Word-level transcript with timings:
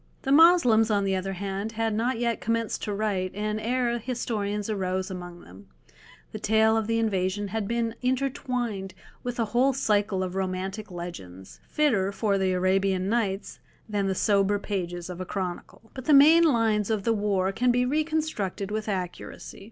The 0.23 0.31
Moslems, 0.31 0.89
on 0.89 1.03
the 1.03 1.15
other 1.15 1.33
hand, 1.33 1.73
had 1.73 1.93
not 1.93 2.17
yet 2.17 2.41
commenced 2.41 2.81
to 2.85 2.91
write, 2.91 3.35
and 3.35 3.59
ere 3.61 3.99
historians 3.99 4.67
arose 4.67 5.11
among 5.11 5.41
them, 5.41 5.67
the 6.31 6.39
tale 6.39 6.75
of 6.75 6.87
the 6.87 6.97
invasion 6.97 7.49
had 7.49 7.67
been 7.67 7.93
intertwined 8.01 8.95
with 9.21 9.39
a 9.39 9.45
whole 9.53 9.73
cycle 9.73 10.23
of 10.23 10.33
romantic 10.33 10.89
legends, 10.89 11.59
fitter 11.67 12.11
for 12.11 12.39
the 12.39 12.51
"Arabian 12.51 13.09
Nights" 13.09 13.59
than 13.87 14.07
the 14.07 14.15
sober 14.15 14.57
pages 14.57 15.07
of 15.07 15.21
a 15.21 15.23
chronicle. 15.25 15.91
But 15.93 16.05
the 16.05 16.15
main 16.15 16.45
lines 16.45 16.89
of 16.89 17.03
the 17.03 17.13
war 17.13 17.51
can 17.51 17.69
be 17.69 17.85
reconstructed 17.85 18.71
with 18.71 18.89
accuracy. 18.89 19.59